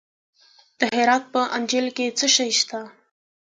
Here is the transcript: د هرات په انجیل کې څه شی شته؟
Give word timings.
د 0.79 0.81
هرات 0.95 1.23
په 1.33 1.41
انجیل 1.57 1.87
کې 1.95 2.05
څه 2.17 2.27
شی 2.35 2.49
شته؟ 2.59 2.79